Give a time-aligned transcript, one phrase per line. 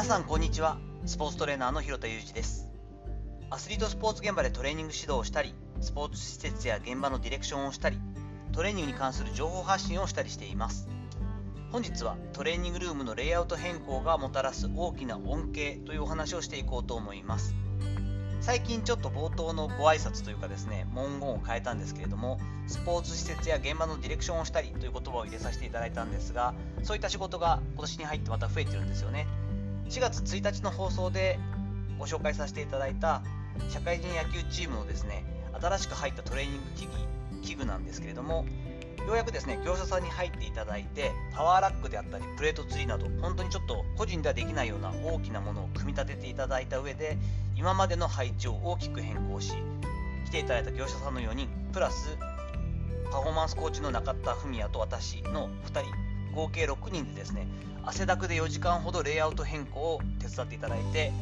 [0.00, 0.78] 皆さんこんにちは。
[1.04, 2.72] スポーツトレーナーの広田裕二です。
[3.50, 7.98] アスリートスポーツ現場でトレーニング指導をしたりスポーツ施設や現場のディレクションをしたり
[8.52, 10.88] トレーニングに関する情報発信をしたりしています。
[11.70, 17.54] 本日はトレーニングルームのレイアウト変更がもたらす大きな恩恵というお話をしていこうと思います。
[18.40, 29.26] 最近ちょっと冒頭のご挨拶というかですね文言を変えたんですけれどもスポーツ施設や現場のディレクションをしたりという言葉を入れさせていただいたんですがそういった仕事が今年に入ってまた増えてるんですよね。
[29.90, 31.36] 4月1日の放送で
[31.98, 33.22] ご紹介させていただいた
[33.70, 35.24] 社会人野球チームのですね
[35.60, 36.86] 新しく入ったトレーニング機
[37.42, 38.46] 器器具なんですけれども
[39.04, 47.18] ようやくですね業者さんに入っていただいてパワーラックであったりプレートツリーなど本当にちょっと個人ではできないような大きなものを組み立てていただいた上で
[47.56, 49.54] 今までの配置を大きく変更し
[50.26, 52.16] 来ていただいた業者さんの4人プラス
[53.10, 57.46] パフォーマンスコーチの中田文也と私の2人合計6人でですね
[57.84, 61.12] 汗だくで4時間ほどレイアウト変更を手伝っていただいて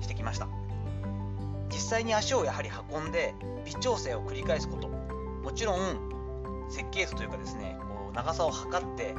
[0.00, 0.48] してきました。
[1.70, 4.88] 実際に足をやはり運んで微調整を繰り返すこと。
[5.42, 6.12] もちろん
[6.70, 9.14] 設計図というかですねこう長さを測って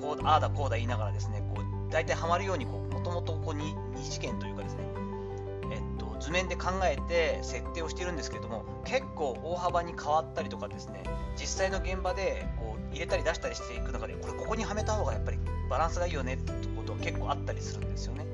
[0.00, 3.74] こうああだこうだ言いながらですねこう大体はまるようにもともと二
[4.04, 4.82] 次元というかですね、
[5.72, 11.02] えっと、図面で考えて設定をしているんですけれども結構大幅に変わったりとかですね
[11.36, 18.26] 実際の現場でこ入れたり出したりしていく中でこれここにはめた方がやっぱりバランスがいいよねってことが結構あったりするんですよね。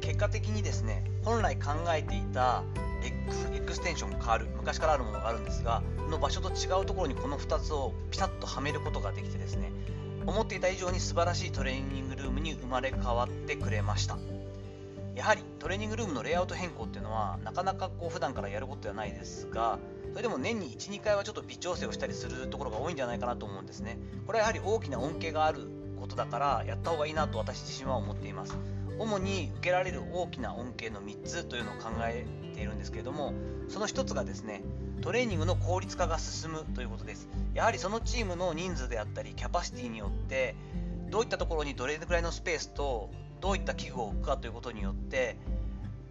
[0.00, 2.62] 結果的にですね本来考えていた
[3.02, 9.72] レッグエクステンションが変わる昔からあるものがあるんですがの場所と違うところにこの2つをピタッとはめることができてですね
[10.26, 14.18] 思っていた以上に素晴らしいトレーニングルームに生まれ変わってくれました。
[15.14, 19.78] やはりトレーニングルームのレイアウト変更っていうのはなかなかこう普段からやることではないですが
[20.10, 23.98] それでも年に12回はちょっと微調整をしたりするところが多いんじゃないかなと思うんですね。
[24.26, 25.68] これはやはり大きな恩恵がある
[26.00, 28.56] ことだからやった方がいいなと私自身は思っています。
[28.98, 33.34] 主に受けられる大きな恩恵の3つというのを考えているんですけれども
[33.68, 34.62] その1つがですね
[35.00, 37.28] トレーニングの効率化が進むということです。
[37.54, 40.54] やはりそのチームの人数であったりキャパシティによって
[41.10, 43.10] どういったところにどれぐらいのスペースと
[43.44, 45.36] どういった器具を置くかということによって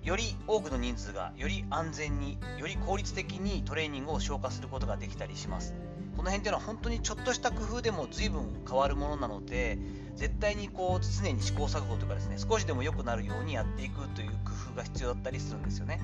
[0.04, 5.74] より多くの人数がより安全により効率的にトレーニングを消化することができたりします。
[6.16, 9.80] この辺っていうのは本当にちょっとした工夫でも随分変わるものなので
[10.16, 16.00] 絶対にこう常に試行錯誤というかですね少しでも良くなるようにやっていくという工夫が必要だったりするんですよね。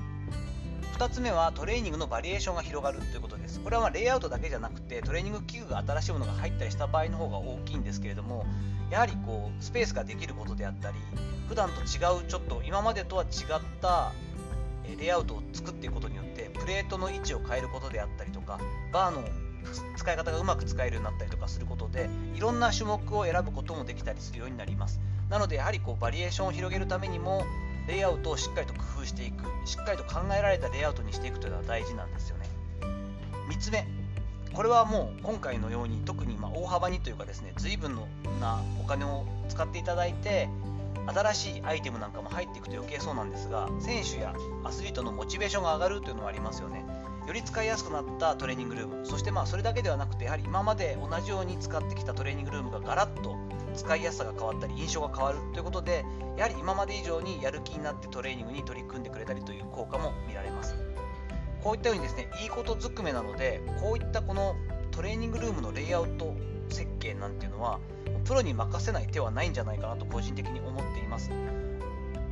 [1.00, 3.58] 2つ目はトレーニングのバリエーションが広がるということです。
[3.60, 8.44] これはまレイアウトだけじゃなくてトレーニング器具が新しいものが入ったりした場合の方が大きいんですけれども
[8.90, 10.96] やはりこうスペースができることであったり
[11.48, 11.84] 普段と違
[12.20, 13.28] うちょっと今までとは違っ
[13.80, 14.12] た
[14.98, 18.60] レイアウトを作っていくことによってプレートの位置を変えることであったりとか
[18.92, 19.24] バーの
[19.96, 25.00] 使い方がうまく使えるようになったりとかすることでいろんな種目を選ぶこともできたりするようになります。
[25.30, 27.46] なのでやはりこうバリエーションを広げるためにも
[27.90, 29.44] レイアウトをしっかりと工夫していく。
[29.66, 32.48] しっかりと考えられたレイアウトにしていくというのは大事なんですよね。
[33.50, 33.86] 3つ目。
[34.54, 38.08] これはもう今回のように特にま大幅にというかですね随分の
[38.40, 40.48] なお金を使っていただいて
[41.06, 44.34] 新しいアイテムなんかも入っていくと余計そうなんですが選手や
[44.64, 46.84] アスリートのモチベーションが上がるというのはありますよね。
[47.30, 49.06] より使いやすくなったトレーニングルーム。
[49.06, 53.36] そしてまあそれだけではなくてやはり今まで同じように使ってきたトレーニングルームがガラッと
[53.72, 56.04] 使いやすさが変わったり印象が変わるということで
[56.36, 60.74] やはり今まで以上にやる気になってトレーニングに取り組んでくれたりという効果も見られます。
[61.62, 64.56] こういったようにですねいいことずくめなのでこういったこの
[64.90, 66.34] トレーニングルームのレイアウト
[66.68, 67.78] 設計なんていうのは
[68.24, 71.30] プロに任せない手はないんじゃないかなと個人的に思っています。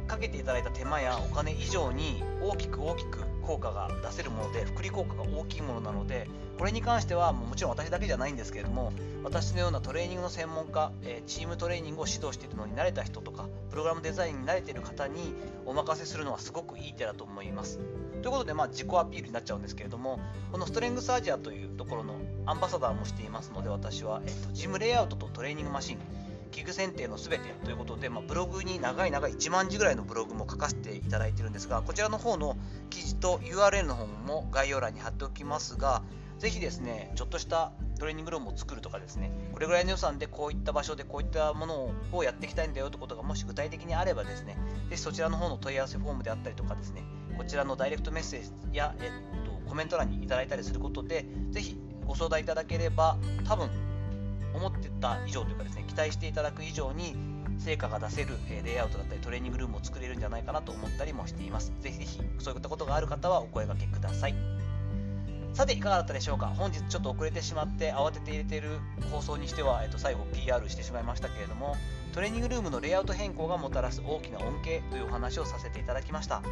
[0.08, 8.92] かけていただいた手間やお金以上に大きく大きく効果が出せるもので福利効果が大きいものなのでこれに関してはもちろん私だけじゃないんですけれども
[9.22, 15.34] 私のようなトレーニングの専門家、えチームトレーニングを指導しているのに慣れた人とかプログラムデザインに慣れている方に
[15.66, 17.78] お任せするのはすごくいい手だと思います。
[18.22, 20.18] ということで、まあ、自己アピールになっちゃうんですけれども
[20.50, 22.16] このストレングスアジアというところの
[22.46, 25.98] アンバサダーもしていますので私は、えっと、ジムレイアウトとトレーニングマシン
[26.50, 32.56] 器具選定のすべてということで、まあ、ブログに長い長い1万字ぐらいのブログも書かせていただいてるんですが、こちらの方の
[32.90, 36.02] 記事と URL の方も概要欄に貼っておきますが、
[36.38, 44.56] ぜひですね、ちょっとしたトレーニングルームを作るとかですね、これぐらいの予算でこういった場所でこういったものをやっていきたいんだよということがもし具体的にあればですね、
[44.88, 47.02] ぜひそちらの方の問い合わせフォームであったりとかですね、
[47.36, 49.10] こちらのダイレクトメッセージや、えっ
[49.44, 53.68] と、コメント欄にいただいたりすることで、ぜひご相談いただければ、多分
[54.54, 57.16] 思ってた以上というかですね期待していただく以上に
[57.58, 58.28] 成果が出せる
[58.64, 61.72] レイアウトだったりトレーニングルームを作れるんじゃないかなと思ったりもしています。
[61.80, 64.34] ぜひぜひそういったことがある方はお声がけください。
[65.54, 66.46] さていかがだったでしょうか？
[66.46, 68.78] 本日ちょっと遅れてしまって慌てて入れている
[69.10, 71.76] 放送にしては、えっと、最後 PR してしまいましたけれども
[72.14, 76.42] トレーニングルームのレイアウト変更がもたらす大きな恩恵というお話をさせていただきました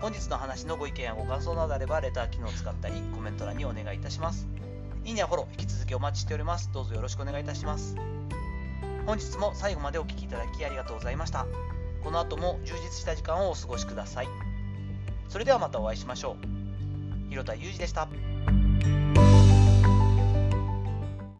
[0.00, 4.46] 本日の話のご意見やご感想などあればレター機能を使ったりコメント欄にお願いいたします
[5.04, 6.70] いいねやフォロー引き続きお待ちしております。
[6.72, 7.94] どうぞよろしくお願いいたします。
[9.04, 11.46] 本日も最後までお聴きいただきありがとうございました。
[12.02, 14.28] この後も充実した時間をお過ごしください。
[15.28, 16.36] それではまたお会いしましょ
[17.26, 17.28] う。
[17.28, 18.08] 広田裕二でした。